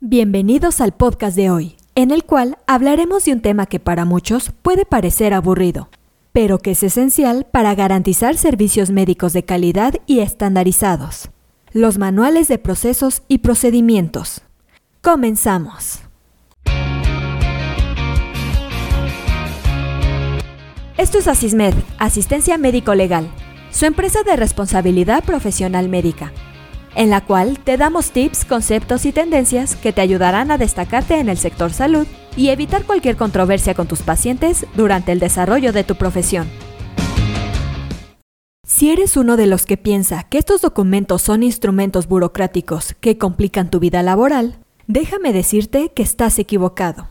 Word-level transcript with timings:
Bienvenidos 0.00 0.80
al 0.80 0.92
podcast 0.92 1.34
de 1.34 1.50
hoy, 1.50 1.74
en 1.96 2.12
el 2.12 2.22
cual 2.22 2.56
hablaremos 2.68 3.24
de 3.24 3.32
un 3.32 3.40
tema 3.40 3.66
que 3.66 3.80
para 3.80 4.04
muchos 4.04 4.52
puede 4.62 4.84
parecer 4.84 5.34
aburrido, 5.34 5.88
pero 6.32 6.60
que 6.60 6.70
es 6.70 6.84
esencial 6.84 7.48
para 7.50 7.74
garantizar 7.74 8.36
servicios 8.36 8.90
médicos 8.90 9.32
de 9.32 9.42
calidad 9.42 9.94
y 10.06 10.20
estandarizados. 10.20 11.30
Los 11.72 11.98
manuales 11.98 12.46
de 12.46 12.58
procesos 12.58 13.22
y 13.26 13.38
procedimientos. 13.38 14.42
Comenzamos. 15.02 15.98
Esto 20.96 21.18
es 21.18 21.26
Asismed, 21.26 21.74
Asistencia 21.98 22.56
Médico 22.56 22.94
Legal, 22.94 23.28
su 23.72 23.84
empresa 23.84 24.22
de 24.22 24.36
responsabilidad 24.36 25.24
profesional 25.24 25.88
médica 25.88 26.32
en 26.94 27.10
la 27.10 27.20
cual 27.24 27.58
te 27.58 27.76
damos 27.76 28.10
tips, 28.10 28.44
conceptos 28.44 29.04
y 29.04 29.12
tendencias 29.12 29.76
que 29.76 29.92
te 29.92 30.00
ayudarán 30.00 30.50
a 30.50 30.58
destacarte 30.58 31.18
en 31.18 31.28
el 31.28 31.38
sector 31.38 31.72
salud 31.72 32.06
y 32.36 32.48
evitar 32.48 32.84
cualquier 32.84 33.16
controversia 33.16 33.74
con 33.74 33.86
tus 33.86 34.02
pacientes 34.02 34.66
durante 34.74 35.12
el 35.12 35.18
desarrollo 35.18 35.72
de 35.72 35.84
tu 35.84 35.96
profesión. 35.96 36.48
Si 38.66 38.90
eres 38.90 39.16
uno 39.16 39.36
de 39.36 39.46
los 39.46 39.66
que 39.66 39.76
piensa 39.76 40.22
que 40.24 40.38
estos 40.38 40.60
documentos 40.60 41.22
son 41.22 41.42
instrumentos 41.42 42.06
burocráticos 42.06 42.94
que 43.00 43.18
complican 43.18 43.70
tu 43.70 43.80
vida 43.80 44.02
laboral, 44.02 44.58
déjame 44.86 45.32
decirte 45.32 45.90
que 45.94 46.02
estás 46.02 46.38
equivocado. 46.38 47.08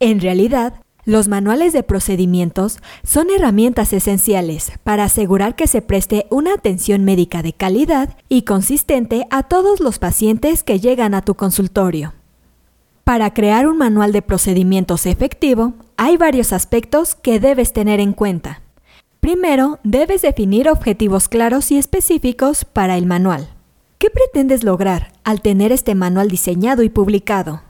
En 0.00 0.20
realidad, 0.20 0.74
los 1.10 1.26
manuales 1.26 1.72
de 1.72 1.82
procedimientos 1.82 2.78
son 3.02 3.30
herramientas 3.30 3.92
esenciales 3.92 4.70
para 4.84 5.02
asegurar 5.02 5.56
que 5.56 5.66
se 5.66 5.82
preste 5.82 6.26
una 6.30 6.54
atención 6.54 7.02
médica 7.02 7.42
de 7.42 7.52
calidad 7.52 8.16
y 8.28 8.42
consistente 8.42 9.26
a 9.30 9.42
todos 9.42 9.80
los 9.80 9.98
pacientes 9.98 10.62
que 10.62 10.78
llegan 10.78 11.14
a 11.14 11.22
tu 11.22 11.34
consultorio. 11.34 12.14
Para 13.02 13.34
crear 13.34 13.66
un 13.66 13.76
manual 13.76 14.12
de 14.12 14.22
procedimientos 14.22 15.04
efectivo, 15.04 15.74
hay 15.96 16.16
varios 16.16 16.52
aspectos 16.52 17.16
que 17.16 17.40
debes 17.40 17.72
tener 17.72 17.98
en 17.98 18.12
cuenta. 18.12 18.62
Primero, 19.18 19.80
debes 19.82 20.22
definir 20.22 20.68
objetivos 20.68 21.28
claros 21.28 21.72
y 21.72 21.76
específicos 21.76 22.64
para 22.64 22.96
el 22.96 23.06
manual. 23.06 23.48
¿Qué 23.98 24.10
pretendes 24.10 24.62
lograr 24.62 25.10
al 25.24 25.42
tener 25.42 25.72
este 25.72 25.96
manual 25.96 26.28
diseñado 26.28 26.84
y 26.84 26.88
publicado? 26.88 27.62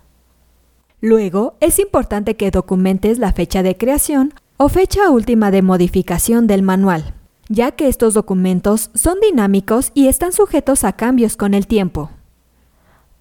Luego, 1.01 1.57
es 1.61 1.79
importante 1.79 2.37
que 2.37 2.51
documentes 2.51 3.19
la 3.19 3.33
fecha 3.33 3.63
de 3.63 3.77
creación 3.77 4.35
o 4.59 4.69
fecha 4.69 5.11
última 5.11 5.51
de 5.51 5.63
modificación 5.63 6.47
del 6.47 6.63
manual, 6.63 7.15
ya 7.49 7.73
que 7.73 7.89
estos 7.89 8.13
documentos 8.13 8.91
son 8.95 9.19
dinámicos 9.21 9.93
y 9.95 10.09
están 10.09 10.33
sujetos 10.33 10.85
a 10.85 10.93
cambios 10.93 11.37
con 11.37 11.55
el 11.55 11.67
tiempo. 11.67 12.11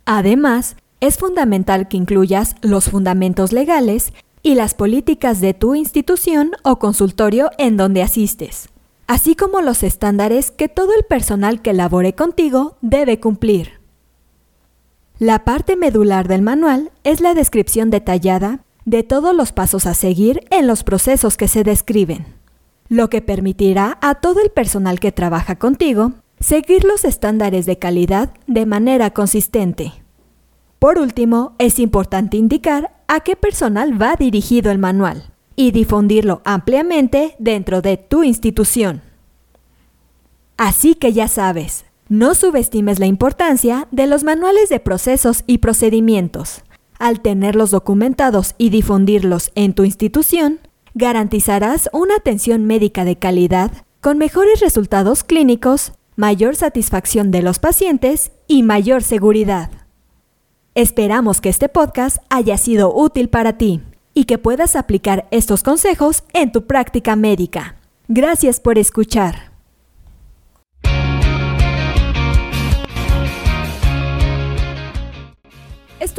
Además, 0.05 0.75
es 0.99 1.17
fundamental 1.17 1.87
que 1.87 1.95
incluyas 1.95 2.55
los 2.61 2.89
fundamentos 2.89 3.53
legales 3.53 4.11
y 4.43 4.55
las 4.55 4.73
políticas 4.73 5.39
de 5.39 5.53
tu 5.53 5.75
institución 5.75 6.51
o 6.63 6.79
consultorio 6.79 7.51
en 7.57 7.77
donde 7.77 8.03
asistes, 8.03 8.67
así 9.07 9.35
como 9.35 9.61
los 9.61 9.83
estándares 9.83 10.51
que 10.51 10.67
todo 10.67 10.93
el 10.97 11.03
personal 11.03 11.61
que 11.61 11.73
labore 11.73 12.13
contigo 12.13 12.77
debe 12.81 13.21
cumplir. 13.21 13.78
La 15.19 15.43
parte 15.43 15.75
medular 15.75 16.29
del 16.29 16.41
manual 16.41 16.91
es 17.03 17.19
la 17.19 17.33
descripción 17.33 17.89
detallada 17.89 18.61
de 18.85 19.03
todos 19.03 19.35
los 19.35 19.51
pasos 19.51 19.85
a 19.85 19.93
seguir 19.93 20.47
en 20.49 20.65
los 20.65 20.85
procesos 20.85 21.35
que 21.35 21.49
se 21.49 21.65
describen, 21.65 22.25
lo 22.87 23.09
que 23.09 23.21
permitirá 23.21 23.97
a 24.01 24.15
todo 24.15 24.41
el 24.41 24.49
personal 24.49 25.01
que 25.01 25.11
trabaja 25.11 25.57
contigo 25.57 26.13
seguir 26.39 26.85
los 26.85 27.03
estándares 27.03 27.65
de 27.65 27.77
calidad 27.77 28.29
de 28.47 28.65
manera 28.65 29.09
consistente. 29.09 29.91
Por 30.79 30.97
último, 30.97 31.53
es 31.59 31.79
importante 31.79 32.37
indicar 32.37 32.95
a 33.09 33.19
qué 33.19 33.35
personal 33.35 34.01
va 34.01 34.15
dirigido 34.15 34.71
el 34.71 34.77
manual 34.77 35.33
y 35.57 35.71
difundirlo 35.71 36.41
ampliamente 36.45 37.35
dentro 37.39 37.81
de 37.81 37.97
tu 37.97 38.23
institución. 38.23 39.01
Así 40.55 40.95
que 40.95 41.11
ya 41.11 41.27
sabes, 41.27 41.83
no 42.09 42.33
subestimes 42.33 42.99
la 42.99 43.05
importancia 43.05 43.87
de 43.91 44.07
los 44.07 44.23
manuales 44.23 44.67
de 44.69 44.79
procesos 44.79 45.43
y 45.45 45.59
procedimientos. 45.59 46.63
Al 46.97 47.21
tenerlos 47.21 47.71
documentados 47.71 48.55
y 48.57 48.71
difundirlos 48.71 49.51
en 49.55 49.73
tu 49.73 49.83
institución, 49.85 50.59
garantizarás 50.95 51.89
una 51.93 52.15
atención 52.15 52.65
médica 52.65 53.05
de 53.05 53.15
calidad 53.15 53.71
con 54.01 54.17
mejores 54.17 54.59
resultados 54.59 55.23
clínicos, 55.23 55.93
mayor 56.15 56.55
satisfacción 56.55 57.31
de 57.31 57.41
los 57.41 57.59
pacientes 57.59 58.31
y 58.47 58.63
mayor 58.63 59.03
seguridad. 59.03 59.69
Esperamos 60.75 61.41
que 61.41 61.49
este 61.49 61.69
podcast 61.69 62.17
haya 62.29 62.57
sido 62.57 62.93
útil 62.93 63.29
para 63.29 63.57
ti 63.57 63.81
y 64.13 64.25
que 64.25 64.37
puedas 64.37 64.75
aplicar 64.75 65.27
estos 65.31 65.63
consejos 65.63 66.23
en 66.33 66.51
tu 66.51 66.65
práctica 66.65 67.15
médica. 67.15 67.75
Gracias 68.07 68.59
por 68.59 68.77
escuchar. 68.77 69.48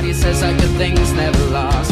Everybody 0.00 0.18
says 0.18 0.40
that 0.40 0.58
good 0.58 0.78
things 0.78 1.12
never 1.12 1.44
last. 1.50 1.89